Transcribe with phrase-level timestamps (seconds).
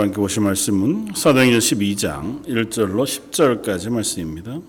[0.00, 4.60] 함께 보실 말씀은 사도행전 12장 1절로 10절까지 말씀입니다.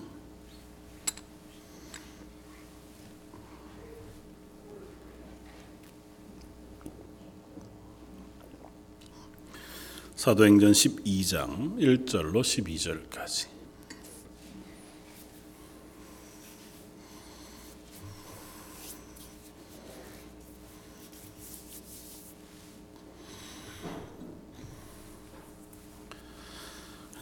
[10.16, 13.59] 사도행전 12장 1절로 12절까지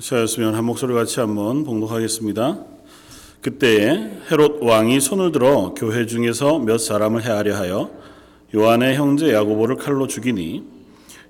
[0.00, 2.64] 하였으면 한 목소리 같이 한번 봉독하겠습니다.
[3.40, 7.90] 그때에 헤롯 왕이 손을 들어 교회 중에서 몇 사람을 해하려 하여
[8.54, 10.62] 요한의 형제 야고보를 칼로 죽이니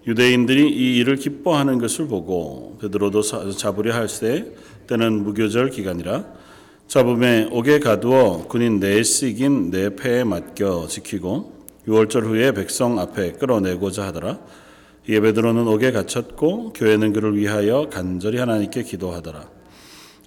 [0.06, 4.54] 유대인들이 이 일을 기뻐하는 것을 보고 베드로도 잡으려 할세
[4.86, 6.24] 때는 무교절 기간이라
[6.88, 14.38] 잡음에 옥에 가두어 군인 넷씩인 네 패에 맡겨 지키고 유월절 후에 백성 앞에 끌어내고자 하더라.
[15.08, 19.48] 이에 베드로는 옥에 갇혔고 교회는 그를 위하여 간절히 하나님께 기도하더라.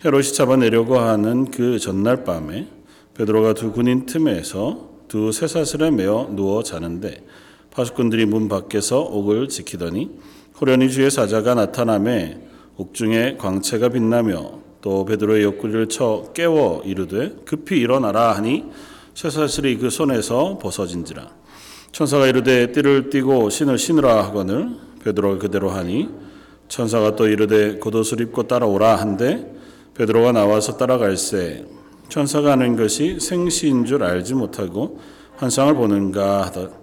[0.04, 2.68] 헤롯이 잡아내려고 하는 그 전날 밤에
[3.14, 7.24] 베드로가 두 군인 틈에서 두 쇠사슬에 매어 누워 자는데
[7.70, 10.10] 파수꾼들이 문 밖에서 옥을 지키더니
[10.60, 12.42] 호련히 주의 사자가 나타남에
[12.78, 18.66] 옥중에 광채가 빛나며 또 베드로의 옆구리를 쳐 깨워 이르되 급히 일어나라 하니
[19.14, 21.41] 쇠사슬이 그 손에서 벗어진지라
[21.92, 24.70] 천사가 이르되 띠를 띠고 신을 신으라 하거늘
[25.04, 26.10] 베드로가 그대로 하니
[26.68, 29.54] 천사가 또 이르되 겉옷을 입고 따라오라 한데
[29.96, 31.66] 베드로가 나와서 따라갈새
[32.10, 35.00] 천사가 하는 것이 생시인 줄 알지 못하고
[35.38, 36.82] 환상을 보는가 하다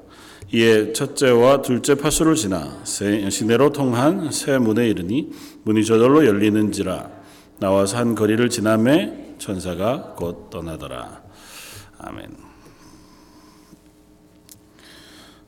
[0.53, 5.31] 이에 첫째와 둘째 파수를 지나 시내로 통한 새 문에 이르니
[5.65, 7.19] 문이 저절로 열리는지라.
[7.59, 11.23] 나와서 한 거리를 지나매 천사가 곧 떠나더라.
[11.99, 12.49] 아멘.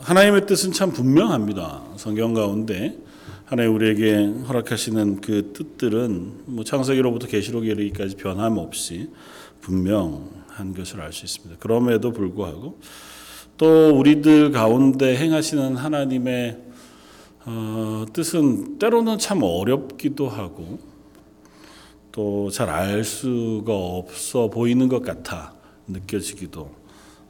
[0.00, 1.82] 하나님의 뜻은 참 분명합니다.
[1.96, 2.96] 성경 가운데
[3.44, 9.10] 하나님 우리에게 허락하시는 그 뜻들은 뭐 창세기로부터 계시록에 이르기까지 변함없이
[9.60, 11.56] 분명한 것을 알 수 있습니다.
[11.60, 12.78] 그럼에도 불구하고
[13.56, 16.58] 또 우리들 가운데 행하시는 하나님의
[17.46, 20.78] 어, 뜻은 때로는 참 어렵기도 하고
[22.12, 25.54] 또 잘 알 수가 없어 보이는 것 같아
[25.86, 26.70] 느껴지기도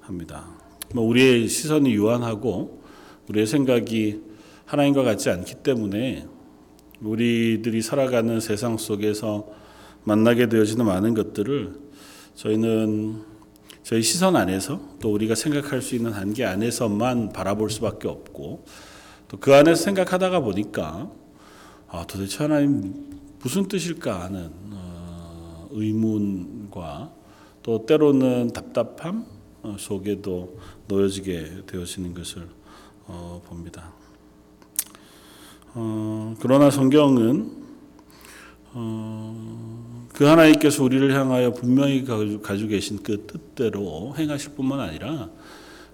[0.00, 0.55] 합니다.
[0.94, 2.82] 뭐 우리의 시선이 유한하고
[3.28, 4.22] 우리의 생각이
[4.64, 6.26] 하나님과 같지 않기 때문에
[7.00, 9.46] 우리들이 살아가는 세상 속에서
[10.04, 11.74] 만나게 되어지는 많은 것들을
[12.34, 13.22] 저희는
[13.82, 18.64] 저희 시선 안에서 또 우리가 생각할 수 있는 한계 안에서만 바라볼 수밖에 없고
[19.28, 21.10] 또 그 안에서 생각하다가 보니까
[21.88, 27.12] 아, 도대체 하나님 무슨 뜻일까 하는 어, 의문과
[27.62, 29.26] 또 때로는 답답함
[29.62, 30.58] 어, 속에도
[30.88, 32.48] 놓여지게 되어지는 것을
[33.06, 33.92] 어, 봅니다.
[35.74, 37.52] 어, 그러나 성경은
[38.72, 45.30] 어, 그 하나님께서 우리를 향하여 분명히 가지고 계신 그 뜻대로 행하실 뿐만 아니라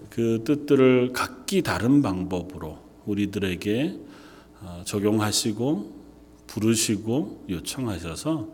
[0.09, 3.99] 그 뜻들을 각기 다른 방법으로 우리들에게
[4.61, 6.03] 어, 적용하시고
[6.47, 8.49] 부르시고 요청하셔서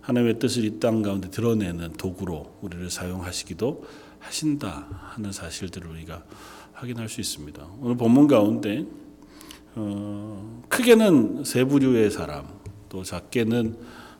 [0.00, 3.84] 하나님의 뜻을 이 땅 가운데 드러내는 도구로 우리를 사용하시기도
[4.22, 6.24] 하신다 하는 사실들을 우리가
[6.72, 7.66] 확인할 수 있습니다.
[7.80, 8.86] 오늘 본문 가운데
[9.74, 12.46] 어, 크게는 세 부류의 사람,
[12.88, 13.76] 또 작게는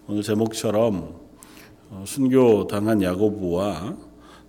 [0.06, 1.20] 오늘 제목처럼
[1.90, 3.96] 어, 순교 당한 야고보와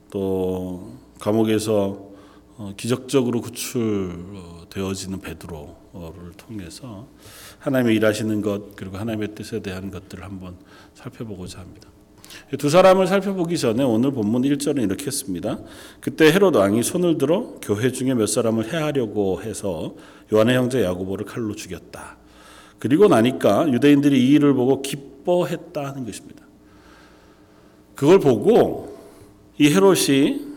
[0.09, 2.13] 또 감옥에서
[2.55, 7.07] 어, 기적적으로 구출되어지는 베드로를 통해서
[7.59, 10.57] 하나님의 일하시는 것 그리고 하나님의 뜻에 대한 것들을 한번
[10.93, 11.89] 살펴보고자 합니다.
[12.57, 15.59] 두 사람을 살펴보기 전에 오늘 본문 1절은 이렇게 했습니다.
[15.99, 19.95] 그때 헤롯 왕이 손을 들어 교회 중에 몇 사람을 해하려고 해서
[20.31, 22.17] 요한의 형제 야고보를 칼로 죽였다.
[22.79, 26.43] 그리고 나니까 유대인들이 이 일을 보고 기뻐했다 하는 것입니다.
[27.95, 28.97] 그걸 보고
[29.57, 30.53] 이 헤롯이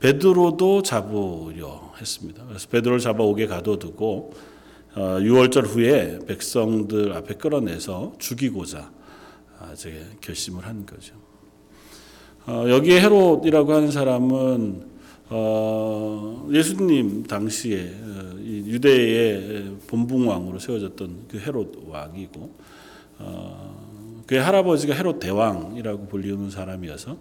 [0.00, 2.44] 베드로도 잡으려 했습니다.
[2.46, 4.32] 그래서 베드로를 잡아 옥에 가둬두고
[4.94, 8.92] 6월절 어, 후에 백성들 앞에 끌어내서 죽이고자
[9.58, 9.74] 아,
[10.20, 11.14] 결심을 한 거죠.
[12.46, 14.94] 어, 여기에 헤롯이라고 하는 사람은
[15.30, 22.54] 어, 예수님 당시에 어, 유대의 본붕왕으로 세워졌던 그 헤롯 왕이고
[23.18, 27.16] 어, 그의 할아버지가 헤롯 대왕이라고 불리는 사람이어서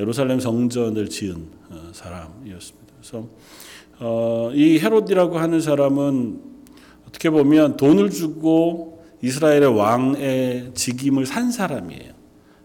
[0.00, 2.94] 예루살렘 성전을 지은 어, 사람이었습니다.
[2.98, 3.28] 그래서
[4.00, 6.40] 어, 이 헤롯이라고 하는 사람은
[7.08, 8.93] 어떻게 보면 돈을 주고
[9.24, 12.12] 이스라엘의 왕의 직임을 산 사람이에요.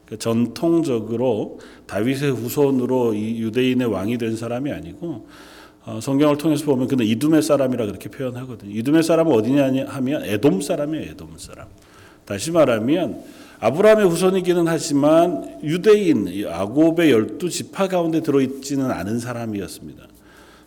[0.06, 5.28] 그 전통적으로 다윗의 후손으로 이 유대인의 왕이 된 사람이 아니고
[5.86, 8.72] 어, 성경을 통해서 보면 그는 이둠의 사람이라 그렇게 표현하거든요.
[8.72, 11.12] 이둠의 사람은 어디냐 하면 에돔 사람이에요.
[11.12, 11.68] 에돔 사람.
[12.26, 13.24] 다시 말하면
[13.60, 20.04] 아브라함의 후손이기는 하지만 유대인 아곱의 열두 지파 가운데 들어있지는 않은 사람이었습니다.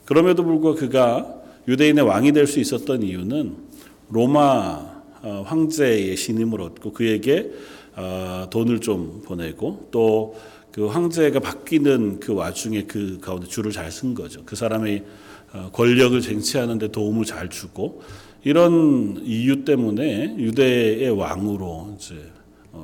[0.05, 1.35] 그럼에도 불구하고 그가
[1.69, 3.57] 유대인의 왕이 될 수 있었던 이유는
[4.09, 4.92] 로마 어,
[5.23, 7.51] 황제의 신임을 얻고 그에게
[7.97, 10.35] 어, 돈을 좀 보내고 또
[10.73, 14.43] 그 황제가 바뀌는 그 와중에 그 가운데 줄을 잘 쓴 거죠.
[14.47, 15.05] 그 사람의
[15.53, 18.03] 어, 권력을 쟁취하는데 도움을 잘 주고
[18.43, 22.17] 이런 이유 때문에 유대의 왕으로 이제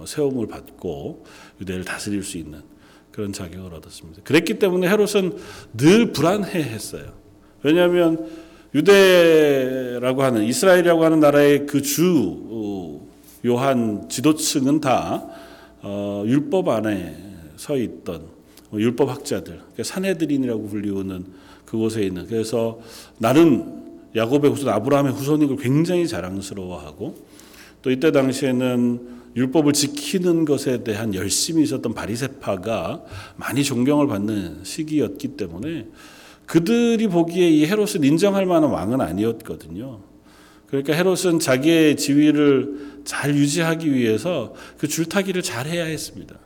[0.05, 1.25] 세움을 받고
[1.63, 2.61] 유대를 다스릴 수 있는
[3.11, 4.23] 그런 자격을 얻었습니다.
[4.23, 5.39] 그랬기 때문에 헤롯은
[5.73, 7.15] 늘 불안해했어요.
[7.63, 8.29] 왜냐하면
[8.79, 12.49] 유대라고 하는 이스라엘이라고 하는 나라의 그 주
[13.47, 15.27] 요한 지도층은 다
[15.83, 17.17] 어, 율법 안에
[17.57, 18.23] 서 있던
[18.71, 21.25] 뭐 율법 학자들, 그러니까 사내들인이라고 불리우는
[21.65, 22.27] 그곳에 있는.
[22.27, 22.81] 그래서
[23.19, 23.79] 나는
[24.17, 27.17] 야곱의 후손 아브라함의 후손인 걸 굉장히 자랑스러워하고
[27.83, 33.05] 또 이때 당시에는 율법을 지키는 것에 대한 열심이 있었던 바리새파가
[33.37, 35.87] 많이 존경을 받는 시기였기 때문에
[36.49, 40.01] 그들이 보기에 이 헤롯은 인정할 만한 왕은 아니었거든요.
[40.67, 46.37] 그러니까 헤롯은 자기의 지위를 잘 유지하기 위해서 그 줄타기를 잘 해야 했습니다.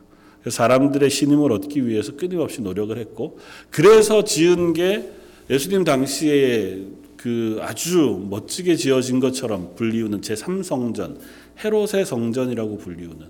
[0.45, 3.39] 사람들의 신임을 얻기 위해서 끊임없이 노력을 했고
[3.69, 5.09] 그래서 지은 게
[5.49, 6.81] 예수님 당시에
[7.15, 11.17] 그 아주 멋지게 지어진 것처럼 불리우는 제3성전
[11.63, 13.27] 헤롯의 성전이라고 불리우는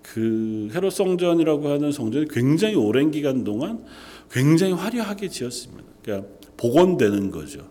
[0.00, 3.84] 그 헤롯 성전이라고 하는 성전이 굉장히 오랜 기간 동안
[4.30, 5.95] 굉장히 화려하게 지었습니다.
[6.06, 7.68] 그러니까 복원되는 거죠.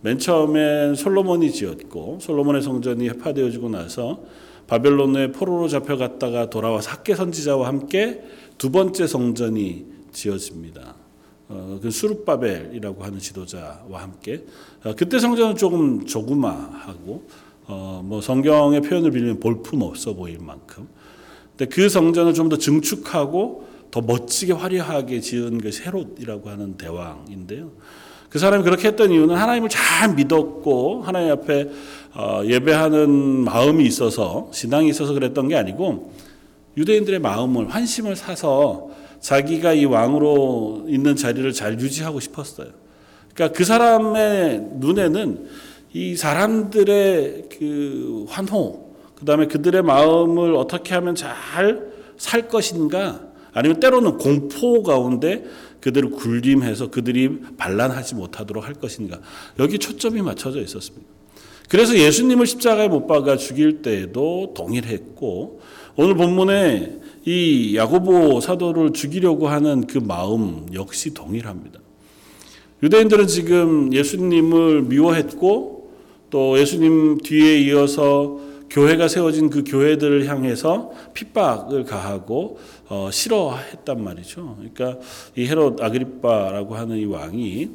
[0.00, 4.24] 맨 처음엔 솔로몬이 지었고 솔로몬의 성전이 해파되어지고 나서
[4.66, 8.22] 바벨론의 포로로 잡혀갔다가 돌아와서 학계 선지자와 함께
[8.56, 10.94] 두 번째 성전이 지어집니다.
[11.50, 14.44] 어, 그 수르바벨이라고 하는 지도자와 함께
[14.82, 17.24] 어, 그때 성전은 조금 조그마하고
[17.66, 20.88] 어, 뭐 성경의 표현을 빌리면 볼품 없어 보일 만큼
[21.50, 27.70] 근데 그 성전을 좀 더 증축하고 더 멋지게 화려하게 지은 것이 헤롯이라고 하는 대왕인데요.
[28.28, 31.70] 그 사람이 그렇게 했던 이유는 하나님을 잘 믿었고 하나님 앞에
[32.12, 33.08] 어, 예배하는
[33.44, 36.12] 마음이 있어서 신앙이 있어서 그랬던 게 아니고
[36.76, 42.70] 유대인들의 마음을 환심을 사서 자기가 이 왕으로 있는 자리를 잘 유지하고 싶었어요.
[43.32, 45.46] 그러니까 그 사람의 눈에는
[45.92, 53.20] 이 사람들의 그 환호, 그 다음에 그들의 마음을 어떻게 하면 잘 살 것인가,
[53.54, 55.44] 아니면 때로는 공포 가운데
[55.80, 59.20] 그들을 굴림해서 그들이 반란하지 못하도록 할 것인가,
[59.58, 61.06] 여기 초점이 맞춰져 있었습니다.
[61.68, 65.60] 그래서 예수님을 십자가에 못 박아 죽일 때에도 동일했고
[65.96, 71.80] 오늘 본문에 이 야고보 사도를 죽이려고 하는 그 마음 역시 동일합니다.
[72.82, 75.90] 유대인들은 지금 예수님을 미워했고
[76.28, 82.58] 또 예수님 뒤에 이어서 교회가 세워진 그 교회들을 향해서 핍박을 가하고
[82.88, 84.56] 어, 싫어했단 말이죠.
[84.58, 84.98] 그러니까
[85.36, 87.70] 이 헤롯 아그리빠라고 하는 이 왕이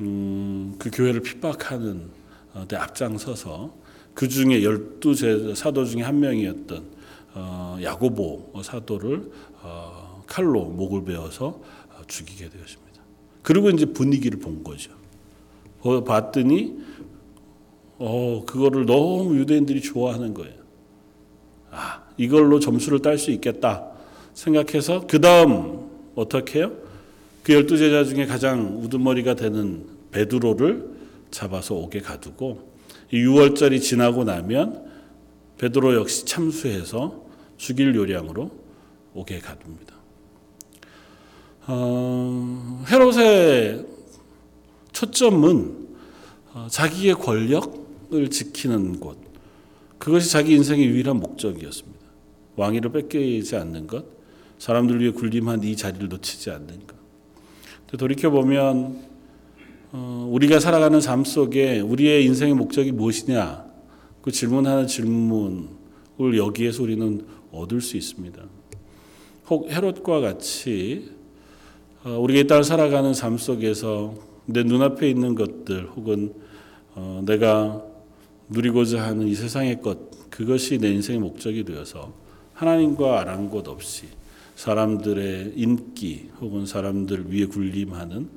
[0.00, 2.10] 음, 그 교회를 핍박하는
[2.54, 3.74] 어, 데 앞장서서
[4.14, 6.84] 그 중에 열두 사도 중에 한 명이었던
[7.34, 9.30] 어, 야고보 사도를
[9.62, 11.60] 어, 칼로 목을 베어서
[12.06, 13.02] 죽이게 되었습니다.
[13.42, 14.92] 그리고 이제 분위기를 본 거죠.
[16.04, 16.78] 봤더니
[17.98, 20.54] 어 그거를 너무 유대인들이 좋아하는 거예요.
[21.70, 23.95] 아 이걸로 점수를 딸 수 있겠다
[24.36, 26.72] 생각해서 그 다음 어떻게 해요?
[27.42, 30.96] 그 열두 제자 중에 가장 우두머리가 되는 베드로를
[31.30, 32.70] 잡아서 옥에 가두고
[33.12, 34.84] 6월절이 지나고 나면
[35.58, 37.24] 베드로 역시 참수해서
[37.56, 38.50] 죽일 요량으로
[39.14, 39.96] 옥에 가둡니다.
[41.68, 43.86] 어, 헤롯의
[44.92, 45.88] 초점은
[46.52, 49.18] 어, 자기의 권력을 지키는 곳,
[49.98, 51.96] 그것이 자기 인생의 유일한 목적이었습니다.
[52.56, 54.15] 왕위를 뺏기지 않는 것,
[54.58, 56.96] 사람들 위해 군림한 이 자리를 놓치지 않는 것.
[57.98, 59.00] 돌이켜 보면
[59.92, 63.64] 어, 우리가 살아가는 삶 속에 우리의 인생의 목적이 무엇이냐
[64.22, 68.42] 그 질문하는 질문을 여기에서 우리는 얻을 수 있습니다.
[69.48, 71.12] 혹 헤롯과 같이
[72.04, 74.14] 어, 우리가 이 땅을 살아가는 삶 속에서
[74.46, 76.34] 내 눈앞에 있는 것들 혹은
[76.94, 77.82] 어, 내가
[78.48, 82.12] 누리고자 하는 이 세상의 것 그것이 내 인생의 목적이 되어서
[82.54, 84.06] 하나님과 아랑곳 없이
[84.56, 88.28] 사람들의 인기 혹은 사람들 위에 군림하는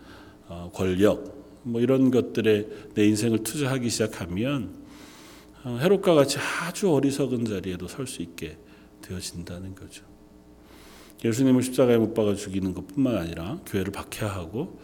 [0.73, 4.79] 권력 뭐 이런 것들에 내 인생을 투자하기 시작하면
[5.63, 8.57] 어, 헤롯과 같이 아주 어리석은 자리에도 설 수 있게
[9.01, 10.05] 되어진다는 거죠.
[11.23, 14.79] 예수님을 십자가에 못 박아 죽이는 것뿐만 아니라 교회를 박해하고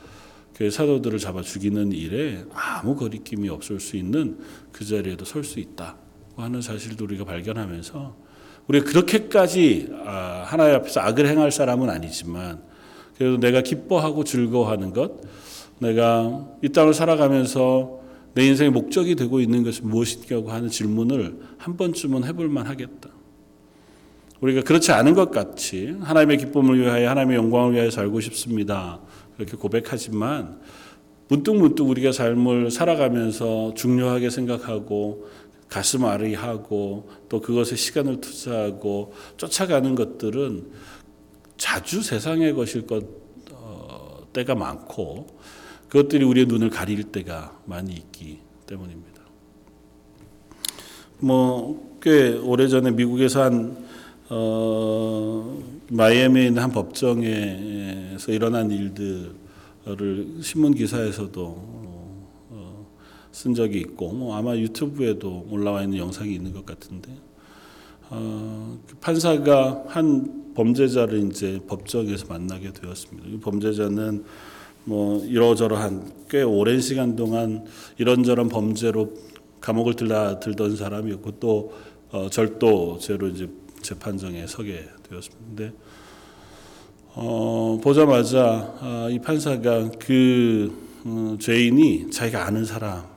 [0.54, 4.38] 그 사도들을 잡아 죽이는 일에 아무 거리낌이 없을 수 있는
[4.72, 5.98] 그 자리에도 설 수 있다
[6.36, 8.25] 하는 사실도 우리가 발견하면서
[8.68, 12.62] 우리가 그렇게까지 아, 하나님 앞에서 악을 행할 사람은 아니지만
[13.18, 15.22] 그래도 내가 기뻐하고 즐거워하는 것,
[15.80, 18.00] 내가 이 땅을 살아가면서
[18.34, 23.10] 내 인생의 목적이 되고 있는 것이 무엇이냐고 하는 질문을 한 번쯤은 해볼 만하겠다.
[24.42, 29.00] 우리가 그렇지 않은 것 같이 하나님의 기쁨을 위하여 하나님의 영광을 위하여 살고 싶습니다.
[29.38, 30.60] 그렇게 고백하지만
[31.30, 35.28] 문득 문득 우리가 삶을 살아가면서 중요하게 생각하고
[35.70, 40.72] 가슴 아리하고 또 그것에 시간을 투자하고 쫓아가는 것들은
[41.58, 43.04] 자주 세상의 것일 것
[43.52, 45.28] 어, 때가 많고
[45.90, 49.22] 그것들이 우리의 눈을 가릴 때가 많이 있기 때문입니다.
[51.20, 53.84] 뭐 꽤 오래 전에 미국에서 한
[54.30, 59.34] 어, 마이애미에 있는 한 법정에서 일어난 일들을
[60.44, 61.85] 신문 기사에서도
[63.36, 67.12] 쓴 적이 있고 뭐 아마 유튜브에도 올라와 있는 영상이 있는 것 같은데
[68.10, 73.28] 어, 그 판사가 한 범죄자를 이제 법정에서 만나게 되었습니다.
[73.28, 74.24] 이 범죄자는
[74.86, 77.66] 뭐 이러저러한 꽤 오랜 시간 동안
[77.98, 79.14] 이런저런 범죄로
[79.60, 81.74] 감옥을 들다 들던 사람이었고 또
[82.12, 83.50] 어, 절도죄로 이제
[83.82, 85.76] 재판정에 서게 되었습니다.
[87.16, 90.74] 어, 보자마자 아, 이 판사가 그
[91.04, 93.15] 어, 죄인이 자기가 아는 사람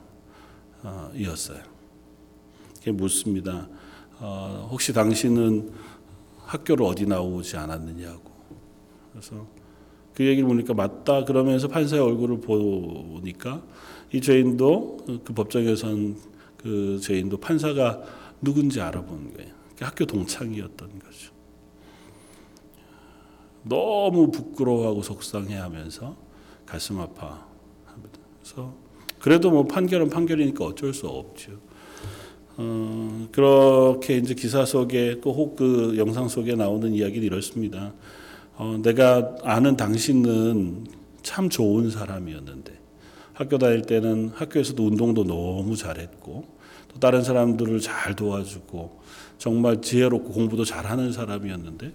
[1.15, 1.61] 이었어요.
[2.81, 3.67] 이게 묻습니다.
[4.19, 5.71] 어, 혹시 당신은
[6.45, 8.29] 학교를 어디 나오지 않았느냐고.
[9.11, 9.45] 그래서
[10.13, 13.63] 그 얘기를 보니까 맞다 그러면서 판사의 얼굴을 보니까
[14.11, 16.17] 이 죄인도 그 법정에선
[16.57, 18.01] 그 죄인도 판사가
[18.41, 19.53] 누군지 알아보는 거예요.
[19.79, 21.31] 학교 동창이었던 거죠.
[23.63, 26.15] 너무 부끄러워하고 속상해하면서
[26.65, 28.19] 가슴 아파합니다.
[28.41, 28.73] 그래서
[29.19, 31.51] 그래도 뭐 판결은 판결이니까 어쩔 수 없죠.
[32.57, 37.93] 어, 그렇게 이제 기사 속에 또혹그 영상 속에 나오는 이야기는 이렇습니다.
[38.55, 40.87] 어, 내가 아는 당신은
[41.23, 42.77] 참 좋은 사람이었는데
[43.33, 46.45] 학교 다닐 때는 학교에서도 운동도 너무 잘했고
[46.89, 48.99] 또 다른 사람들을 잘 도와주고
[49.37, 51.93] 정말 지혜롭고 공부도 잘하는 사람이었는데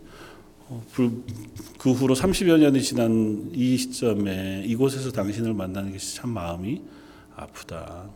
[0.69, 6.81] 어, 그 후로 30여 년이 지난 이 시점에 이곳에서 당신을 만나는 것이 참 마음이
[7.37, 8.11] 아프다.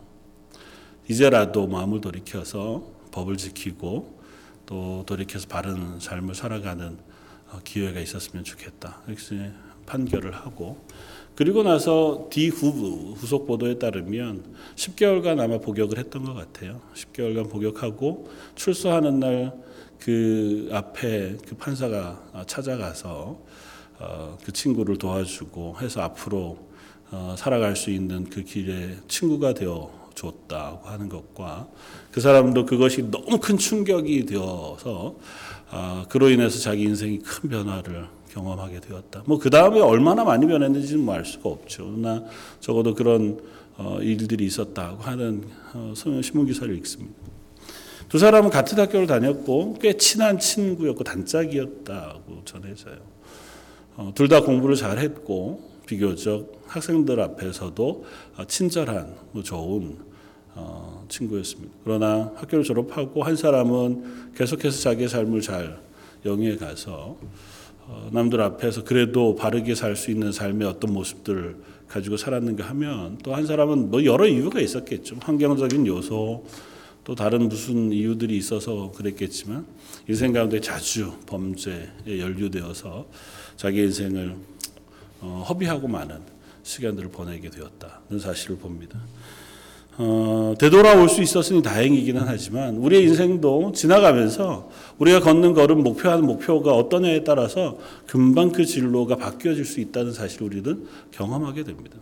[1.07, 4.19] 이제라도 마음을 돌이켜서 법을 지키고
[4.65, 6.97] 또 돌이켜서 바른 삶을 살아가는
[7.51, 9.01] 어, 기회가 있었으면 좋겠다.
[9.07, 9.51] 이렇게
[9.85, 10.85] 판결을 하고
[11.35, 16.81] 그리고 나서 뒤 후, 후속 보도에 따르면 10개월간 아마 복역을 했던 것 같아요.
[16.93, 23.39] 10개월간 복역하고 출소하는 날 그 앞에 그 판사가 찾아가서
[23.99, 26.68] 어, 그 친구를 도와주고 해서 앞으로 어,
[27.37, 31.67] 살아갈 수 있는 그 길에 친구가 되어 줬다고 하는 것과
[32.11, 35.15] 그 사람도 그것이 너무 큰 충격이 되어서
[35.71, 39.23] 어, 그로 인해서 자기 인생이 큰 변화를 경험하게 되었다.
[39.25, 41.85] 뭐 그 다음에 얼마나 많이 변했는지는 뭐 알 수가 없죠.
[41.97, 42.23] 나
[42.59, 43.39] 적어도 그런
[43.77, 47.15] 어, 일들이 있었다고 하는 어, 신문 기사를 읽습니다.
[48.09, 52.97] 두 사람은 같은 학교를 다녔고 꽤 친한 친구였고 단짝이었다고 전해져요.
[53.95, 58.05] 어, 둘다 공부를 잘했고 비교적 학생들 앞에서도
[58.37, 59.97] 어, 친절한 뭐 좋은
[60.53, 61.73] 어, 친구였습니다.
[61.83, 65.79] 그러나 학교를 졸업하고 한 사람은 계속해서 자기의 삶을 잘
[66.25, 67.17] 영위해 가서
[67.87, 73.33] 어, 남들 앞에서 그래도 바르게 살 수 있는 삶의 어떤 모습들을 가지고 살았는가 하면 또
[73.33, 75.15] 한 사람은 뭐 여러 이유가 있었겠죠.
[75.21, 76.45] 환경적인 요소
[77.03, 79.65] 또 다른 무슨 이유들이 있어서 그랬겠지만
[80.07, 83.07] 인생 가운데 자주 범죄에 연루되어서
[83.57, 84.35] 자기 인생을
[85.21, 86.17] 어, 허비하고 많은
[86.63, 88.99] 시간들을 보내게 되었다는 사실을 봅니다.
[89.97, 97.25] 어, 되돌아올 수 있었으니 다행이기는 하지만 우리의 인생도 지나가면서 우리가 걷는 걸음 목표하는 목표가 어떠냐에
[97.25, 101.97] 따라서 금방 그 진로가 바뀌어질 수 있다는 사실을 우리는 경험하게 됩니다.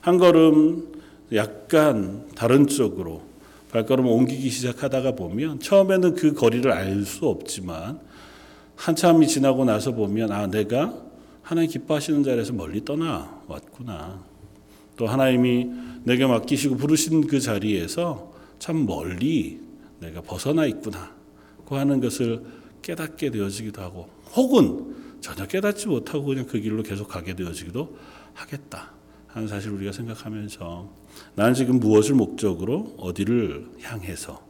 [0.00, 0.88] 한 걸음
[1.32, 3.22] 약간 다른 쪽으로
[3.70, 8.00] 발걸음을 옮기기 시작하다가 보면 처음에는 그 거리를 알 수 없지만
[8.74, 10.94] 한참이 지나고 나서 보면 아 내가
[11.48, 14.22] 하나님 기뻐하시는 자리에서 멀리 떠나 왔구나.
[14.98, 15.70] 또 하나님이
[16.04, 19.58] 내게 맡기시고 부르신 그 자리에서 참 멀리
[19.98, 21.10] 내가 벗어나 있구나.
[21.66, 22.44] 그 하는 것을
[22.82, 27.96] 깨닫게 되어지기도 하고 혹은 전혀 깨닫지 못하고 그냥 그 길로 계속 가게 되어지기도
[28.34, 28.92] 하겠다.
[29.28, 30.90] 하는 사실 우리가 생각하면서
[31.34, 34.46] 나는 지금 무엇을 목적으로 어디를 향해서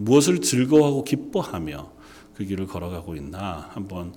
[0.00, 1.92] 무엇을 즐거워하고 기뻐하며
[2.34, 4.14] 그 길을 걸어가고 있나 한번 어,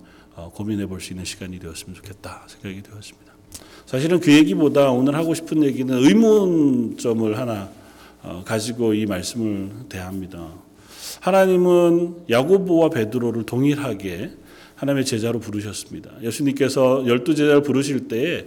[0.54, 3.32] 고민해 볼 수 있는 시간이 되었으면 좋겠다 생각이 되었습니다.
[3.86, 7.70] 사실은 그 얘기보다 오늘 하고 싶은 얘기는 의문점을 하나
[8.22, 10.52] 어, 가지고 이 말씀을 대합니다.
[11.20, 14.30] 하나님은 야고보와 베드로를 동일하게
[14.74, 16.10] 하나님의 제자로 부르셨습니다.
[16.22, 18.46] 예수님께서 열두 제자를 부르실 때에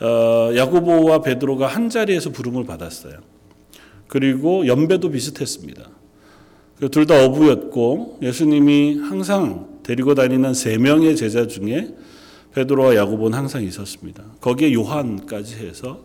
[0.00, 3.18] 어, 야고보와 베드로가 한 자리에서 부름을 받았어요.
[4.08, 5.88] 그리고 연배도 비슷했습니다.
[6.80, 11.94] 그둘다 어부였고 예수님이 항상 데리고 다니는 세 명의 제자 중에
[12.54, 14.24] 베드로와 야고보는 항상 있었습니다.
[14.40, 16.04] 거기에 요한까지 해서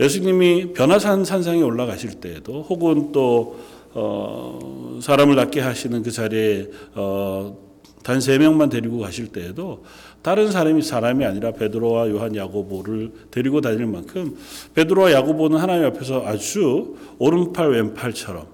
[0.00, 3.58] 예수님이 변화산 산상에 올라가실 때에도 혹은 또
[3.94, 7.68] 어, 사람을 낫게 하시는 그 자리에 어,
[8.02, 9.84] 단 세 명만 데리고 가실 때에도
[10.22, 14.34] 다른 사람이 사람이 아니라 베드로와 요한 야고보를 데리고 다닐 만큼
[14.74, 18.46] 베드로와 야고보는 하나님 앞에서 아주 오른팔 왼팔처럼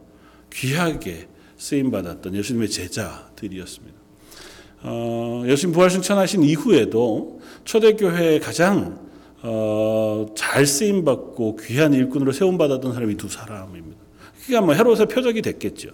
[0.53, 3.94] 귀하게 쓰임 받았던 예수님의 제자들이었습니다.
[4.87, 8.99] 어, 예수님 부활승천하신 이후에도 초대교회에 가장
[9.43, 13.97] 어, 잘 쓰임 받고 귀한 일꾼으로 세움 받았던 사람이 두 사람입니다.
[14.63, 15.89] 뭐 헤롯의 표적이 됐겠죠.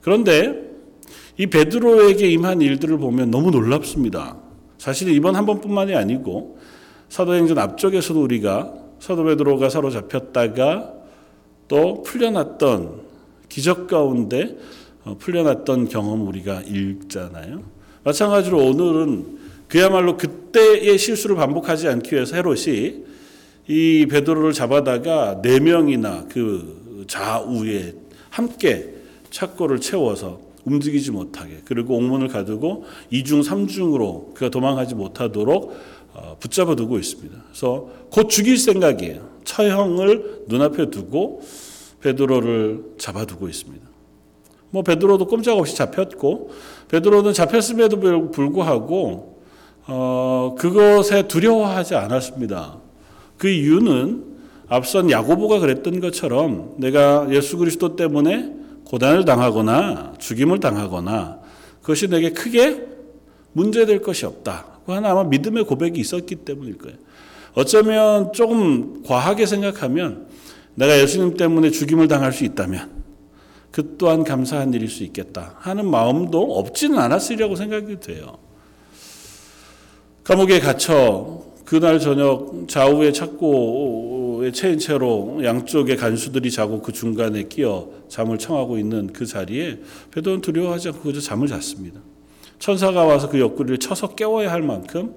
[0.00, 0.70] 그런데
[1.36, 4.38] 이 베드로에게 임한 일들을 보면 너무 놀랍습니다.
[4.78, 6.58] 사실 이번 한 번뿐만이 아니고
[7.10, 10.94] 사도행전 앞쪽에서도 우리가 사도 베드로가 사로잡혔다가
[11.68, 13.02] 또 풀려났던
[13.50, 14.56] 기적 가운데
[15.04, 17.81] 어, 풀려났던 경험 우리가 읽잖아요.
[18.04, 23.04] 마찬가지로 오늘은 그야말로 그때의 실수를 반복하지 않기 위해서 헤롯이
[23.68, 27.94] 이 베드로를 잡아다가 네 명이나 그 좌우에
[28.28, 28.94] 함께
[29.30, 35.76] 착고를 채워서 움직이지 못하게 그리고 옥문을 가두고 이중 삼중으로 그가 도망가지 못하도록
[36.14, 37.42] 어, 붙잡아 두고 있습니다.
[37.48, 39.26] 그래서 곧 죽일 생각이에요.
[39.44, 41.42] 처형을 눈앞에 두고
[42.00, 43.92] 베드로를 잡아 두고 있습니다.
[44.70, 46.50] 뭐 베드로도 꼼짝없이 잡혔고
[46.92, 49.40] 베드로는 잡혔음에도 불구하고
[49.86, 52.76] 어, 그것에 두려워하지 않았습니다.
[53.38, 54.24] 그 이유는
[54.68, 58.52] 앞선 야고보가 그랬던 것처럼 내가 예수 그리스도 때문에
[58.84, 61.40] 고단을 당하거나 죽임을 당하거나
[61.80, 62.86] 그것이 내게 크게
[63.52, 64.66] 문제될 것이 없다.
[64.84, 66.96] 그 하나 아마 믿음의 고백이 있었기 때문일 거예요.
[67.54, 70.26] 어쩌면 조금 과하게 생각하면
[70.74, 73.01] 내가 예수님 때문에 죽임을 당할 수 있다면
[73.72, 78.36] 그 또한 감사한 일일 수 있겠다 하는 마음도 없지는 않았으리라고 생각이 돼요.
[80.24, 88.36] 감옥에 갇혀 그날 저녁 좌우에 착고에 채인 채로 양쪽에 간수들이 자고 그 중간에 끼어 잠을
[88.36, 89.80] 청하고 있는 그 자리에
[90.10, 92.00] 베드로는 두려워하지 않고 그저 잠을 잤습니다.
[92.58, 95.16] 천사가 와서 그 옆구리를 쳐서 깨워야 할 만큼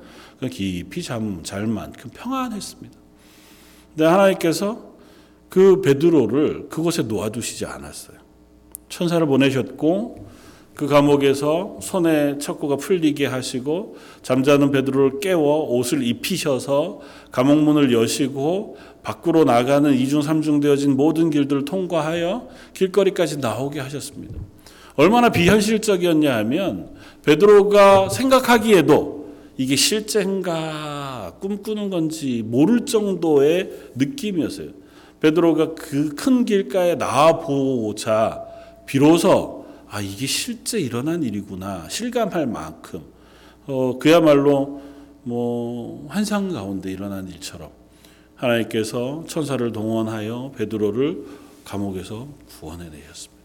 [0.49, 2.97] 깊이 잠 잘 만큼 평안했습니다.
[3.89, 4.95] 근데 하나님께서
[5.49, 8.24] 그 베드로를 그곳에 놓아두시지 않았어요.
[8.89, 10.26] 천사를 보내셨고
[10.76, 17.00] 그 감옥에서 손에 척구가 풀리게 하시고 잠자는 베드로를 깨워 옷을 입히셔서
[17.32, 24.36] 감옥 문을 여시고 밖으로 나가는 이중 삼중 되어진 모든 길들을 통과하여 길거리까지 나오게 하셨습니다.
[24.95, 26.89] 얼마나 비현실적이었냐 하면
[27.24, 29.26] 베드로가 생각하기에도
[29.58, 34.69] 이게 실제인가 꿈꾸는 건지 모를 정도의 느낌이었어요.
[35.21, 38.44] 베드로가 그 큰 길가에 나와 보자
[38.86, 43.02] 비로소 아 이게 실제 일어난 일이구나 실감할 만큼
[43.67, 44.82] 어 그야말로
[45.24, 47.69] 뭐 환상 가운데 일어난 일처럼
[48.36, 51.26] 하나님께서 천사를 동원하여 베드로를
[51.63, 52.28] 감옥에서
[52.60, 53.36] 구원해 내셨습니다.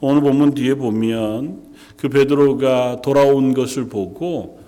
[0.00, 4.60] 오늘 본문 뒤에 보면 그 베드로가 돌아온 것을 보고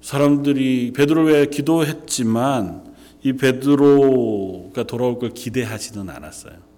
[0.00, 6.71] 사람들이 베드로에 기도했지만 이 베드로가 돌아올 걸 기대하지는 않았어요.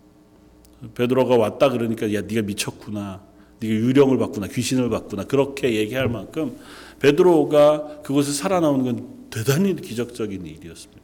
[0.94, 3.22] 베드로가 왔다 그러니까 야 네가 미쳤구나.
[3.60, 4.48] 네가 유령을 봤구나.
[4.48, 5.24] 귀신을 봤구나.
[5.24, 6.56] 그렇게 얘기할 만큼
[7.00, 11.02] 베드로가 그곳에 살아나오는 건 대단히 기적적인 일이었습니다.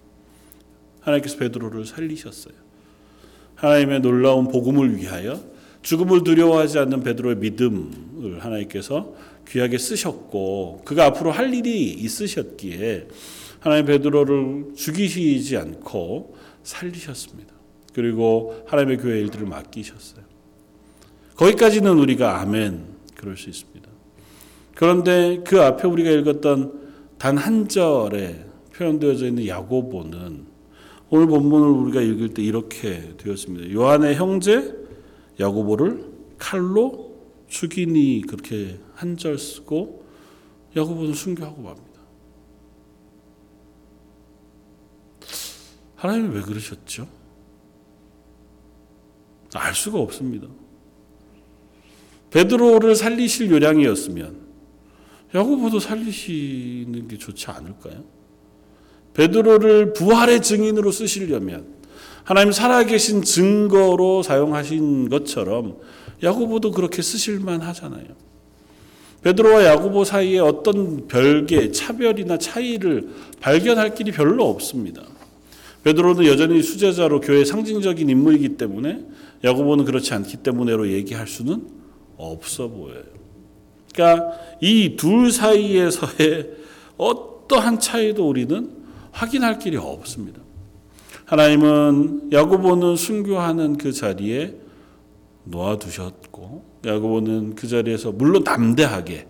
[1.01, 2.55] 하나님께서 베드로를 살리셨어요.
[3.55, 5.41] 하나님의 놀라운 복음을 위하여
[5.83, 9.15] 죽음을 두려워하지 않는 베드로의 믿음을 하나님께서
[9.49, 13.09] 귀하게 쓰셨고 그가 앞으로 할 일이 있으셨기에
[13.61, 17.50] 하나님 베드로를 죽이시지 않고 살리셨습니다.
[17.93, 20.25] 그리고 하나님의 교회 일들을 맡기셨어요.
[21.37, 22.85] 거기까지는 우리가 아멘
[23.17, 23.89] 그럴 수 있습니다.
[24.75, 26.81] 그런데 그 앞에 우리가 읽었던
[27.19, 30.47] 단 한 절에 표현되어져 있는 야고보는
[31.11, 33.73] 오늘 본문을 우리가 읽을 때 이렇게 되었습니다.
[33.73, 34.75] 요한의 형제
[35.39, 37.11] 야고보를 칼로
[37.49, 40.05] 죽이니 그렇게 한 절 쓰고
[40.77, 41.91] 야고보는 순교하고 맙니다.
[45.97, 47.07] 하나님이 왜 그러셨죠?
[49.55, 50.47] 알 수가 없습니다.
[52.31, 54.37] 베드로를 살리실 요량이었으면
[55.35, 58.05] 야고보도 살리시는 게 좋지 않을까요?
[59.15, 61.67] 베드로를 부활의 증인으로 쓰시려면
[62.25, 65.79] 하나님 살아계신 증거로 사용하신 것처럼
[66.23, 68.07] 야고보도 그렇게 쓰실만 하잖아요.
[69.23, 73.09] 베드로와 야고보 사이에 어떤 별개 차별이나 차이를
[73.41, 75.03] 발견할 길이 별로 없습니다.
[75.83, 79.05] 베드로는 여전히 수제자로 교회의 상징적인 인물이기 때문에
[79.45, 81.69] 야고보는 그렇지 않기 때문에로 얘기할 수는
[82.17, 83.03] 없어 보여요.
[83.93, 86.51] 그러니까 이 둘 사이에서의
[86.97, 88.71] 어떠한 차이도 우리는
[89.13, 90.41] 확인할 길이 없습니다.
[91.25, 94.55] 하나님은 야고보는 순교하는 그 자리에
[95.45, 99.27] 놓아두셨고 야고보는 그 자리에서 물론 담대하게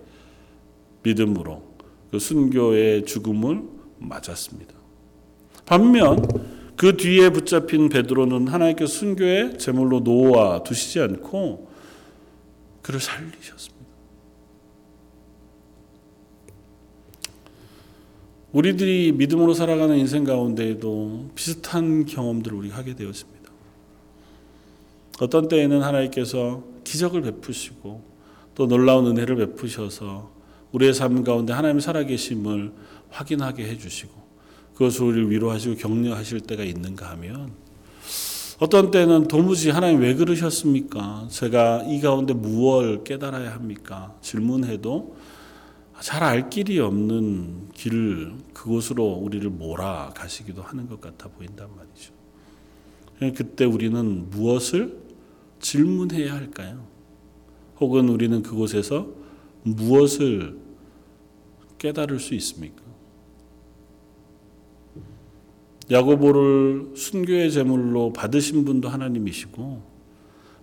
[1.02, 1.62] 믿음으로
[2.10, 3.62] 그 순교의 죽음을
[3.98, 4.74] 맞았습니다.
[5.66, 6.26] 반면
[6.80, 11.68] 그 뒤에 붙잡힌 베드로는 하나님께서 순교의 제물로 놓아 두시지 않고
[12.80, 13.84] 그를 살리셨습니다.
[18.52, 23.50] 우리들이 믿음으로 살아가는 인생 가운데에도 비슷한 경험들을 우리가 하게 되었습니다.
[25.20, 28.02] 어떤 때에는 하나님께서 기적을 베푸시고
[28.54, 30.32] 또 놀라운 은혜를 베푸셔서
[30.72, 32.72] 우리의 삶 가운데 하나님의 살아계심을
[33.10, 34.19] 확인하게 해주시고
[34.80, 37.52] 그것을 우리를 위로하시고 격려하실 때가 있는가 하면
[38.60, 41.28] 어떤 때는 도무지 하나님 왜 그러셨습니까?
[41.30, 44.16] 제가 이 가운데 무엇을 깨달아야 합니까?
[44.22, 45.16] 질문해도
[46.00, 52.14] 잘 알 길이 없는 길을 그곳으로 우리를 몰아가시기도 하는 것 같아 보인단 말이죠.
[53.36, 54.98] 그때 우리는 무엇을
[55.60, 56.86] 질문해야 할까요?
[57.80, 59.08] 혹은 우리는 그곳에서
[59.62, 60.56] 무엇을
[61.76, 62.89] 깨달을 수 있습니까?
[65.90, 69.82] 야고보를 순교의 제물로 받으신 분도 하나님이시고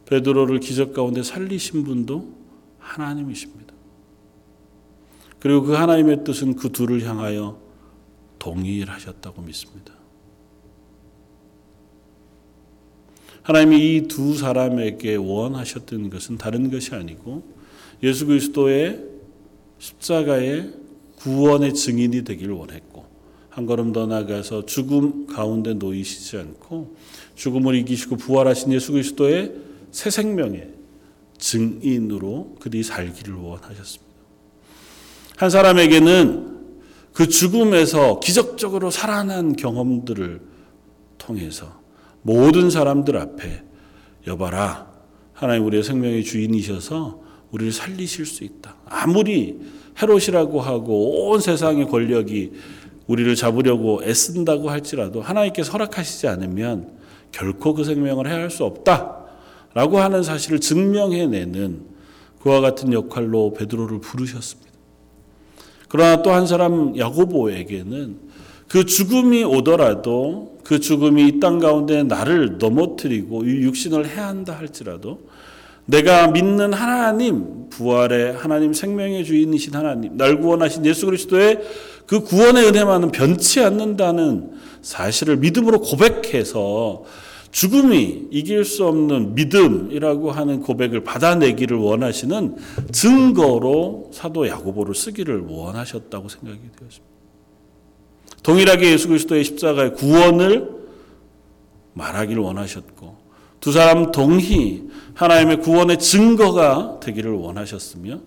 [0.06, 2.34] 베드로를 기적 가운데 살리신 분도
[2.80, 3.74] 하나님이십니다.
[5.40, 7.60] 그리고 그 하나님의 뜻은 그 둘을 향하여
[8.40, 9.94] 동일하셨다고 믿습니다.
[13.44, 17.44] 하나님이 이 두 사람에게 원하셨던 것은 다른 것이 아니고
[18.04, 19.04] 예수 그리스도의
[19.80, 20.74] 십자가의
[21.18, 22.87] 구원의 증인이 되기를 원했고
[23.58, 26.96] 한 걸음 더 나가서 죽음 가운데 놓이시지 않고
[27.34, 29.52] 죽음을 이기시고 부활하신 예수 그리스도의
[29.89, 30.70] 새 생명의
[31.39, 34.13] 증인으로 그들이 살기를 원하셨습니다.
[35.38, 36.56] 한 사람에게는
[37.13, 40.39] 그 죽음에서 기적적으로 살아난 경험들을
[41.17, 41.82] 통해서
[42.22, 43.63] 모든 사람들 앞에
[44.28, 44.88] 여봐라
[45.34, 48.76] 하나님 우리의 생명의 주인이셔서 우리를 살리실 수 있다.
[48.86, 49.60] 아무리
[50.00, 52.52] 헤롯이라고 하고 온 세상의 권력이
[53.08, 56.89] 우리를 잡으려고 애쓴다고 할지라도 하나님께서 허락하시지 않으면
[57.32, 59.17] 결코 그 생명을 해할 수 없다
[59.74, 61.82] 라고 하는 사실을 증명해내는
[62.41, 64.72] 그와 같은 역할로 베드로를 부르셨습니다.
[65.89, 68.28] 그러나 또 한 사람 야고보에게는
[68.67, 75.22] 그 죽음이 오더라도 그 죽음이 이 땅 가운데 나를 넘어뜨리고 이 육신을 해한다 할지라도
[75.86, 81.62] 내가 믿는 하나님, 부활의 하나님, 생명의 주인이신 하나님, 날 구원하신 예수 그리스도의
[82.08, 87.04] 그 구원의 은혜만은 변치 않는다는 사실을 믿음으로 고백해서
[87.52, 92.56] 죽음이 이길 수 없는 믿음이라고 하는 고백을 받아내기를 원하시는
[92.91, 97.17] 증거로 사도 야고보를 쓰기를 원하셨다고 생각이 되었습니다.
[98.43, 100.70] 동일하게 예수 그리스도의 십자가의 구원을
[101.93, 103.17] 말하기를 원하셨고
[103.60, 104.84] 두 사람 동히
[105.15, 108.20] 하나님의 구원의 증거가 되기를 원하셨으며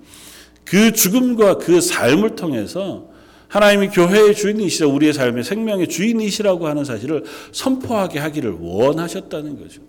[0.64, 3.08] 그 죽음과 그 삶을 통해서
[3.50, 9.82] 하나님이 교회의 주인이시자 우리의 삶의 생명의 주인이시라고 하는 사실을 선포하게 하기를 원하셨다는 거죠.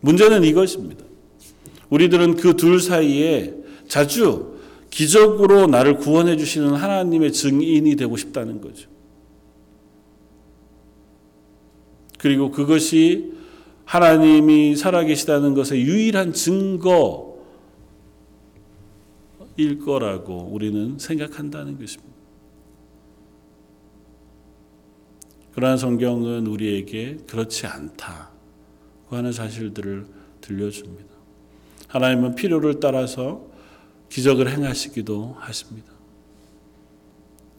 [0.00, 1.04] 문제는 이것입니다.
[1.90, 3.52] 우리들은 그 둘 사이에
[3.88, 4.58] 자주
[4.90, 8.88] 기적으로 나를 구원해 주시는 하나님의 증인이 되고 싶다는 거죠.
[12.18, 13.32] 그리고 그것이
[13.84, 17.32] 하나님이 살아계시다는 것의 유일한 증거일
[19.84, 22.11] 거라고 우리는 생각한다는 것입니다.
[25.54, 28.26] 그러한 성경은 우리에게 그렇지 않다고
[29.10, 30.06] 하는 사실들을
[30.40, 31.12] 들려줍니다.
[31.88, 33.46] 하나님은 필요를 따라서
[34.08, 35.92] 기적을 행하시기도 하십니다.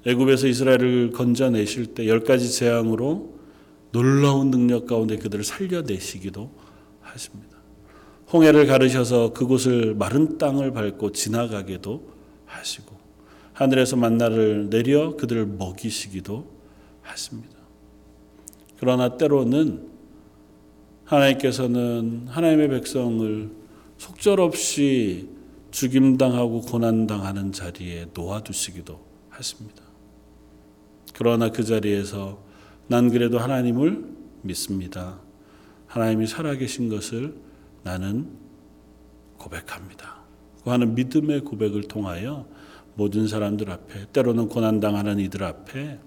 [0.05, 3.37] 애굽에서 이스라엘을 건져내실 때 열 가지 재앙으로
[3.91, 6.51] 놀라운 능력 가운데 그들을 살려내시기도
[7.01, 7.57] 하십니다.
[8.31, 12.11] 홍해를 가르셔서 그곳을 마른 땅을 밟고 지나가게도
[12.45, 12.97] 하시고
[13.53, 16.47] 하늘에서 만나를 내려 그들을 먹이시기도
[17.01, 17.52] 하십니다.
[18.83, 19.87] 그러나 때로는
[21.05, 23.49] 하나님께서는 하나님의 백성을
[23.97, 25.29] 속절없이
[25.71, 29.83] 죽임당하고 고난당하는 자리에 놓아두시기도 하십니다.
[31.13, 32.43] 그러나 그 자리에서
[32.87, 34.03] 난 그래도 하나님을
[34.41, 35.21] 믿습니다.
[35.87, 37.35] 하나님이 살아계신 것을
[37.83, 38.31] 나는
[39.37, 40.23] 고백합니다.
[40.61, 42.45] 그 하는 믿음의 고백을 통하여
[42.95, 45.99] 모든 사람들 앞에 때로는 고난당하는 이들 앞에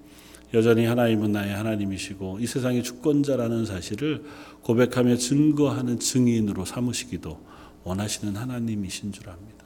[0.55, 4.25] 여전히 하나님은 나의 하나님이시고 이 세상의 주권자라는 사실을
[4.63, 7.39] 고백하며 증거하는 증인으로 삼으시기도
[7.85, 9.65] 원하시는 하나님이신 줄 압니다.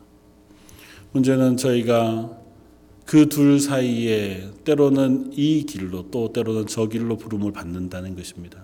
[1.13, 2.41] 문제는 저희가
[3.11, 8.63] 그 둘 사이에 때로는 이 길로 또 때로는 저 길로 부름을 받는다는 것입니다.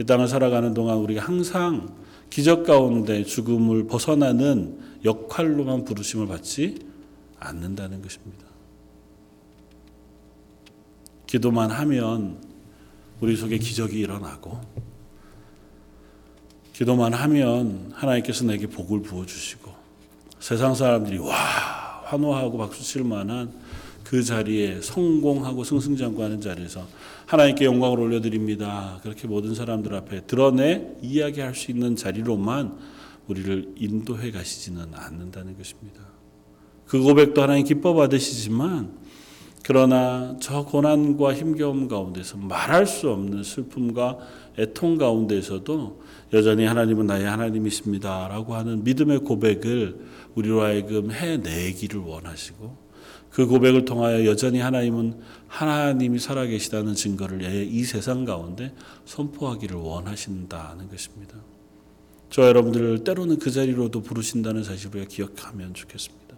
[0.00, 1.92] 이 땅을 살아가는 동안 우리가 항상
[2.30, 6.76] 기적 가운데 죽음을 벗어나는 역할로만 부르심을 받지
[7.40, 8.45] 않는다는 것입니다.
[11.36, 12.38] 기도만 하면
[13.20, 14.58] 우리 속에 기적이 일어나고
[16.72, 19.70] 기도만 하면 하나님께서 내게 복을 부어 주시고
[20.40, 21.34] 세상 사람들이 와
[22.04, 23.52] 환호하고 박수 칠 만한
[24.02, 26.86] 그 자리에 성공하고 승승장구하는 자리에서
[27.26, 29.00] 하나님께 영광을 올려드립니다.
[29.02, 32.78] 그렇게 모든 사람들 앞에 드러내 이야기할 수 있는 자리로만
[33.28, 36.00] 우리를 인도해 가시지는 않는다는 것입니다.
[36.86, 39.05] 그 고백도 하나님 기뻐 받으시지만
[39.66, 44.16] 그러나 저 고난과 힘겨움 가운데서 말할 수 없는 슬픔과
[44.56, 46.02] 애통 가운데서도
[46.34, 49.98] 여전히 하나님은 나의 하나님이십니다 라고 하는 믿음의 고백을
[50.36, 52.76] 우리로 하여금 해내기를 원하시고
[53.30, 58.72] 그 고백을 통하여 여전히 하나님은 하나님이 살아계시다는 증거를 이 세상 가운데
[59.04, 61.38] 선포하기를 원하신다는 것입니다.
[62.30, 66.36] 저 여러분들을 때로는 그 자리로도 부르신다는 사실을 기억하면 좋겠습니다.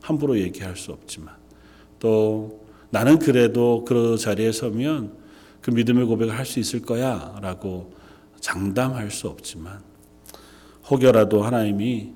[0.00, 1.43] 함부로 얘기할 수 없지만
[1.98, 5.16] 또 나는 그래도 그 자리에 서면
[5.60, 7.92] 그 믿음의 고백을 할 수 있을 거야 라고
[8.40, 9.80] 장담할 수 없지만
[10.90, 12.12] 혹여라도 하나님이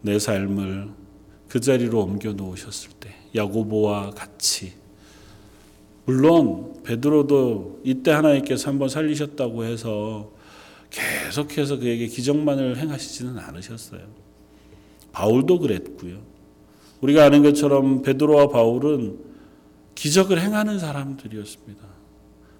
[0.00, 0.88] 내 삶을
[1.48, 4.72] 그 자리로 옮겨 놓으셨을 때 야고보와 같이
[6.06, 10.32] 물론 베드로도 이때 하나님께서 한번 살리셨다고 해서
[10.90, 14.00] 계속해서 그에게 기적만을 행하시지는 않으셨어요.
[15.12, 16.18] 바울도 그랬고요.
[17.00, 19.18] 우리가 아는 것처럼 베드로와 바울은
[19.94, 21.84] 기적을 행하는 사람들이었습니다.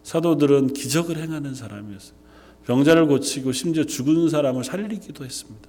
[0.03, 2.17] 사도들은 기적을 행하는 사람이었어요.
[2.65, 5.69] 병자를 고치고 심지어 죽은 사람을 살리기도 했습니다.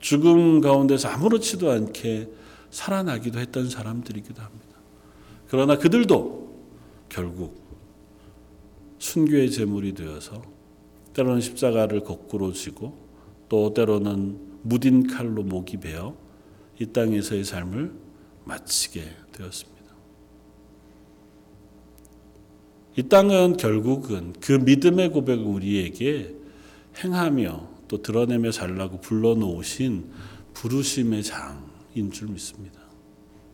[0.00, 2.28] 죽음 가운데서 아무렇지도 않게
[2.70, 4.68] 살아나기도 했던 사람들이기도 합니다.
[5.48, 6.48] 그러나 그들도
[7.08, 7.60] 결국
[8.98, 10.42] 순교의 제물이 되어서
[11.14, 12.98] 때로는 십자가를 거꾸로 지고
[13.48, 16.14] 또 때로는 무딘 칼로 목이 베어
[16.80, 17.92] 이 땅에서의 삶을
[18.44, 19.78] 마치게 되었습니다.
[22.96, 26.34] 이 땅은 결국은 그 믿음의 고백을 우리에게
[27.02, 30.10] 행하며 또 드러내며 살라고 불러놓으신
[30.54, 32.80] 부르심의 장인 줄 믿습니다.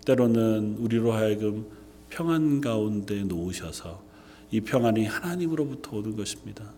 [0.06, 1.66] 때로는 우리로 하여금
[2.08, 4.02] 평안 가운데 놓으셔서
[4.50, 6.72] 이 평안이 하나님으로부터 오는 것입니다.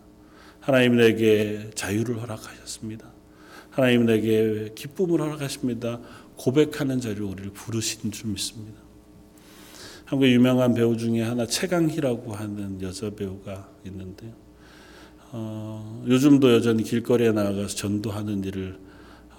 [0.60, 3.06] 하나님 내게 자유를 허락하셨습니다.
[3.70, 6.00] 하나님 내게 기쁨을 허락하십니다.
[6.36, 8.80] 고백하는 자리로 우리를 부르신 줄 믿습니다.
[10.04, 14.32] 한국 유명한 배우 중에 하나 최강희라고 하는 여자 배우가 있는데요.
[15.32, 18.78] 어, 요즘도 여전히 길거리에 나가서 전도하는 일을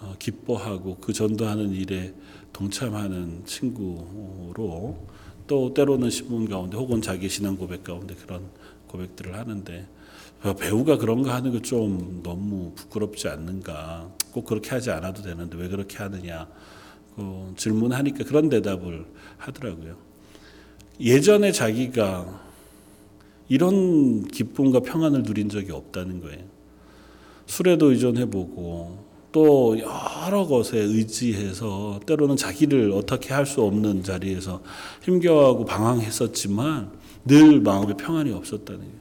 [0.01, 2.13] 어, 기뻐하고 그 전도하는 일에
[2.51, 5.07] 동참하는 친구로
[5.47, 8.41] 또 때로는 신문 가운데 혹은 자기 신앙 고백 가운데 그런
[8.87, 9.87] 고백들을 하는데
[10.59, 15.97] 배우가 그런 거 하는 거좀 너무 부끄럽지 않는가 꼭 그렇게 하지 않아도 되는데 왜 그렇게
[15.97, 16.47] 하느냐
[17.17, 19.05] 그 질문하니까 그런 대답을
[19.37, 19.95] 하더라고요.
[20.99, 22.41] 예전에 자기가
[23.49, 26.43] 이런 기쁨과 평안을 누린 적이 없다는 거예요.
[27.47, 34.61] 술에도 의존해보고 또 여러 것에 의지해서 때로는 자기를 어떻게 할 수 없는 자리에서
[35.03, 36.91] 힘겨워하고 방황했었지만
[37.25, 38.93] 늘 마음에 평안이 없었다는 거예요.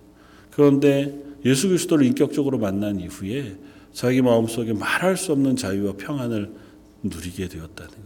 [0.50, 3.56] 그런데 예수 그리스도를 인격적으로 만난 이후에
[3.92, 6.52] 자기 마음속에 말할 수 없는 자유와 평안을
[7.02, 8.05] 누리게 되었다는 거예요.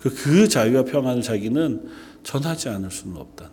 [0.00, 1.88] 그, 그 자유와 평안을 자기는
[2.22, 3.50] 전하지 않을 수는 거예요.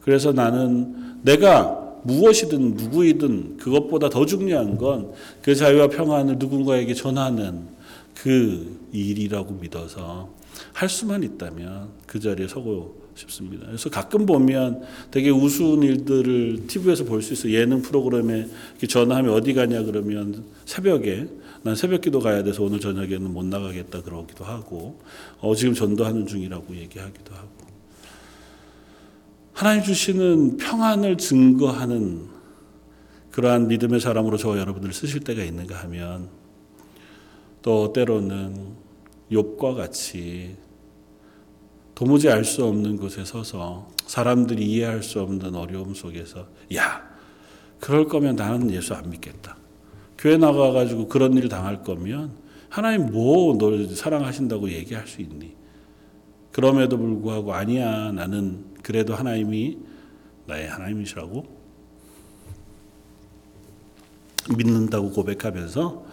[0.00, 7.62] 그래서 나는 내가 무엇이든 누구이든 그것보다 더 중요한 건 그 자유와 평안을 누군가에게 전하는
[8.14, 10.28] 그 일이라고 믿어서
[10.72, 13.66] 할 수만 있다면 그 자리에 서고 싶습니다.
[13.66, 17.54] 그래서 가끔 보면 되게 우스운 일들을 TV에서 볼 수 있어요.
[17.54, 18.48] 예능 프로그램에
[18.88, 21.26] 전화하면 어디 가냐 그러면 새벽에
[21.64, 25.00] 난 새벽 기도 가야 돼서 오늘 저녁에는 못 나가겠다 그러기도 하고
[25.40, 27.48] 어, 지금 전도하는 중이라고 얘기하기도 하고
[29.54, 32.28] 하나님 주시는 평안을 증거하는
[33.30, 36.28] 그러한 믿음의 사람으로 저와 여러분들 쓰실 때가 있는가 하면
[37.62, 38.74] 또 때로는
[39.32, 40.56] 욥과 같이
[41.94, 47.08] 도무지 알 수 없는 곳에 서서 사람들이 이해할 수 없는 어려움 속에서 야
[47.80, 49.63] 그럴 거면 나는 예수 안 믿겠다.
[50.24, 52.32] 교회 나가가지고 그런 일 당할 거면
[52.70, 55.52] 하나님 뭐널 사랑하신다고 얘기할 수 있니?
[56.50, 59.76] 그럼에도 불구하고 아니야 나는 그래도 하나님이
[60.46, 61.44] 나의 하나님이시라고
[64.56, 66.06] 믿는다고 고백하면서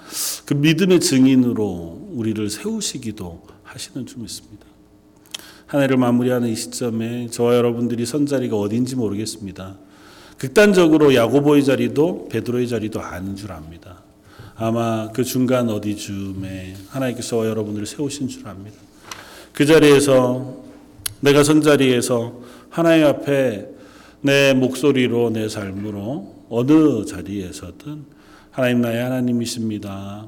[0.46, 4.66] 그 믿음의 증인으로 우리를 세우시기도 하시는 줄 믿습니다.
[5.68, 9.78] 한 해를 마무리하는 이 시점에 저와 여러분들이 선 자리가 어딘지 모르겠습니다.
[10.42, 14.02] 극단적으로 야고보의 자리도 베드로의 자리도 아닌 줄 압니다.
[14.56, 18.76] 아마 그 중간 어디쯤에 하나님께서 여러분들을 세우신 줄 압니다.
[19.54, 20.64] 그 자리에서
[21.20, 23.70] 내가 선 자리에서 하나님 앞에
[24.22, 28.04] 내 목소리로 내 삶으로 어느 자리에서든
[28.50, 30.26] 하나님 나의 하나님이십니다.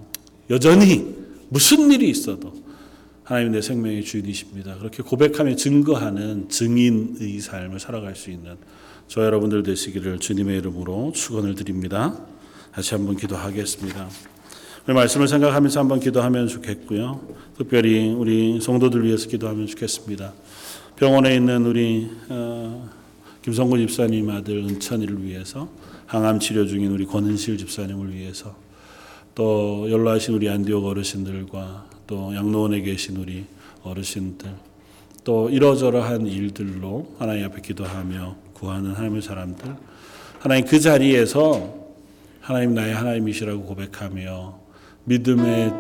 [0.52, 1.12] 여전히
[1.49, 2.54] 무슨 일이 있어도
[3.23, 4.78] 하나님 내 생명의 주인이십니다.
[4.78, 8.58] 그렇게 고백하며 증거하는 증인의 삶을 살아갈 수 있는
[9.07, 12.17] 저 여러분들 되시기를 주님의 이름으로 축원을 드립니다.
[12.73, 14.09] 다시 한번 기도하겠습니다.
[14.85, 17.21] 우리 말씀을 생각하면서 한번 기도하면 좋겠고요.
[17.57, 20.33] 특별히 우리 성도들 위해서 기도하면 좋겠습니다.
[20.95, 22.89] 병원에 있는 우리 어,
[23.43, 25.69] 김성구 집사님 아들 은찬이를 위해서
[26.05, 28.55] 항암 치료 중인 우리 권은실 집사님을 위해서
[29.35, 33.45] 또 연로하신 우리 안디옥 어르신들과 또 양로원에 계신 우리
[33.83, 34.53] 어르신들
[35.23, 39.75] 또 이러저러한 일들로 하나님 앞에 기도하며 구하는 하나님의 사람들
[40.39, 41.73] 하나님 그 자리에서
[42.41, 44.59] 하나님 나의 하나님이시라고 고백하며
[45.05, 45.71] 믿음의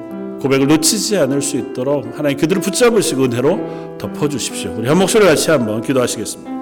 [0.41, 4.75] 고백을 놓치지 않을 수 있도록 하나님 그들을 붙잡으시고 은혜로 덮어주십시오.
[4.77, 6.52] 우리 한 목소리 같이 한번 기도하시겠습니다.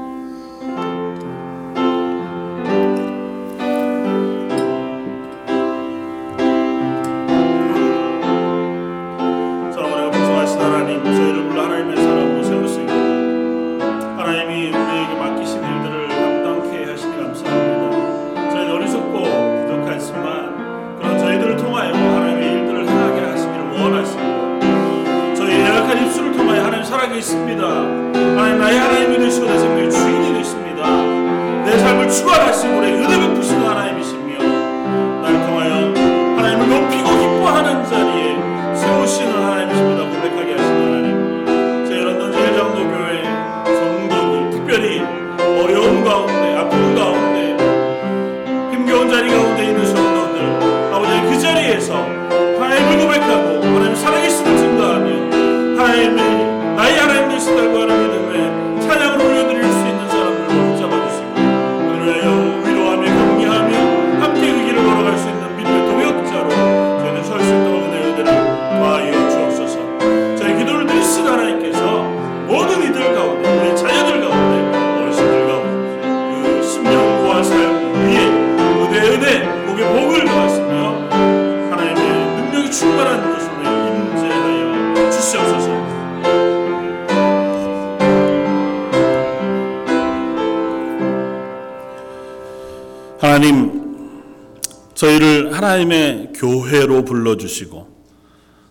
[97.12, 98.02] 불러주시고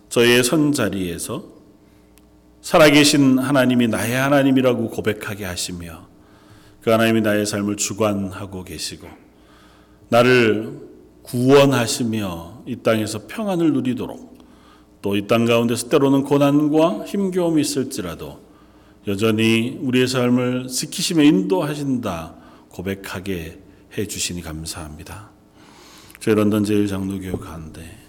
[0.09, 1.43] 저희의 선자리에서
[2.61, 6.07] 살아계신 하나님이 나의 하나님이라고 고백하게 하시며
[6.81, 9.07] 그 하나님이 나의 삶을 주관하고 계시고
[10.09, 10.79] 나를
[11.23, 14.31] 구원하시며 이 땅에서 평안을 누리도록
[15.01, 18.39] 또 이 땅 가운데서 때로는 고난과 힘겨움이 있을지라도
[19.07, 22.35] 여전히 우리의 삶을 지키시며 인도하신다
[22.69, 23.59] 고백하게
[23.97, 25.31] 해 주시니 감사합니다.
[26.19, 28.00] 저희 런던 제일 장로교회 가운데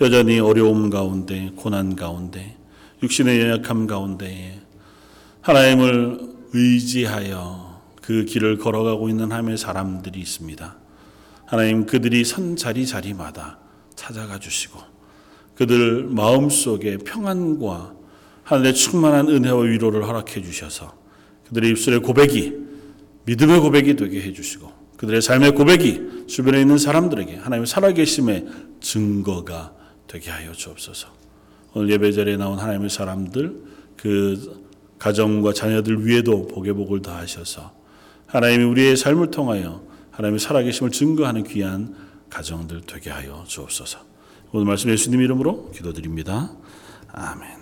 [0.00, 2.56] 여전히 어려움 가운데 고난 가운데
[3.02, 4.60] 육신의 연약함 가운데
[5.40, 6.20] 하나님을
[6.52, 10.76] 의지하여 그 길을 걸어가고 있는 하나님의 사람들이 있습니다.
[11.46, 13.58] 하나님 그들이 선 자리 자리마다
[13.96, 14.78] 찾아가 주시고
[15.56, 17.94] 그들 마음 속에 평안과
[18.44, 20.96] 하늘의 충만한 은혜와 위로를 허락해 주셔서
[21.48, 22.54] 그들의 입술의 고백이
[23.24, 28.46] 믿음의 고백이 되게 해 주시고 그들의 삶의 고백이 주변에 있는 사람들에게 하나님의 살아계심의
[28.80, 29.77] 증거가
[30.08, 31.08] 되게 하여 주옵소서.
[31.74, 33.62] 오늘 예배 자리에 나온 하나님의 사람들
[33.96, 34.66] 그
[34.98, 37.72] 가정과 자녀들 위에도 복의 복을 더하셔서
[38.26, 41.94] 하나님이 우리의 삶을 통하여 하나님의 살아계심을 증거하는 귀한
[42.30, 44.00] 가정들 되게 하여 주옵소서.
[44.52, 46.50] 오늘 말씀 예수님 이름으로 기도드립니다.
[47.12, 47.57] 아멘.